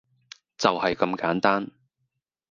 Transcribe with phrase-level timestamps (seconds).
[0.57, 1.69] 就係咁簡單